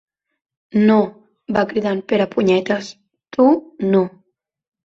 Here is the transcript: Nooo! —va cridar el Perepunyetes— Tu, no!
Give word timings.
Nooo! 0.85 1.03
—va 1.11 1.63
cridar 1.73 1.93
el 1.97 2.01
Perepunyetes— 2.13 2.91
Tu, 3.39 3.47
no! 3.93 4.03